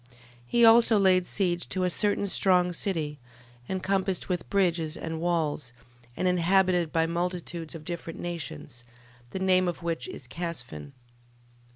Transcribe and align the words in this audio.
12:13. 0.01 0.07
He 0.47 0.65
also 0.65 0.97
laid 0.97 1.27
siege 1.27 1.69
to 1.69 1.83
a 1.83 1.89
certain 1.91 2.25
strong 2.25 2.73
city, 2.73 3.19
encompassed 3.69 4.27
with 4.29 4.49
bridges 4.49 4.97
and 4.97 5.21
walls, 5.21 5.73
and 6.17 6.27
inhabited 6.27 6.91
by 6.91 7.05
multitudes 7.05 7.75
of 7.75 7.85
different 7.85 8.19
nations, 8.19 8.83
the 9.29 9.37
name 9.37 9.67
of 9.67 9.83
which 9.83 10.07
is 10.07 10.25
Casphin. 10.27 10.93